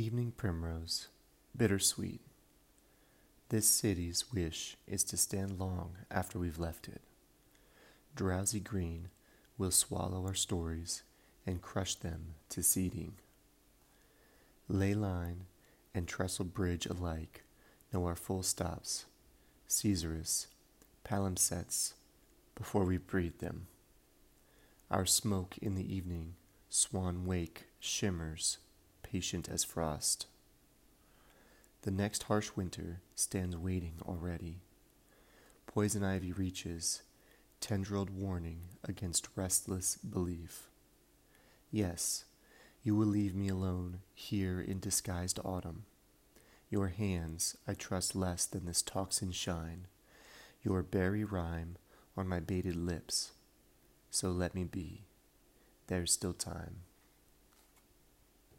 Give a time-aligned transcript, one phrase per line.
[0.00, 1.08] Evening primrose,
[1.54, 2.22] bittersweet.
[3.50, 7.02] This city's wish is to stand long after we've left it.
[8.16, 9.10] Drowsy green
[9.58, 11.02] will swallow our stories
[11.46, 13.16] and crush them to seeding.
[14.70, 15.44] Ley line
[15.94, 17.42] and trestle bridge alike
[17.92, 19.04] know our full stops,
[19.68, 20.46] caesuras,
[21.04, 21.92] palimpsests,
[22.54, 23.66] before we breathe them.
[24.90, 26.36] Our smoke in the evening,
[26.70, 28.56] swan wake, shimmers,
[29.10, 30.26] patient as frost.
[31.82, 34.60] The next harsh winter stands waiting already.
[35.66, 37.02] Poison ivy reaches,
[37.60, 40.68] tendrilled warning against restless belief.
[41.70, 42.24] Yes,
[42.82, 45.84] you will leave me alone here in disguised autumn.
[46.68, 49.86] Your hands I trust less than this toxin shine,
[50.62, 51.76] your berry rime
[52.16, 53.32] on my baited lips.
[54.10, 55.02] So let me be.
[55.86, 56.82] There's still time.